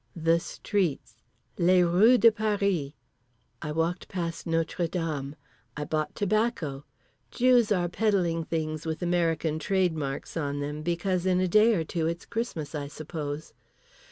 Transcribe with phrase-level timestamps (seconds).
[0.15, 1.15] The streets.
[1.59, 2.93] Les rues de Paris.
[3.61, 5.35] I walked past Notre Dame.
[5.77, 6.85] I bought tobacco.
[7.29, 11.83] Jews are peddling things with American trade marks on them, because in a day or
[11.83, 13.53] two it's Christmas I suppose.